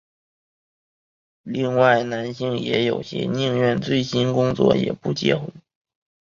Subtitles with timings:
[1.43, 5.47] 另外男性也有些宁愿醉心工作也不结婚。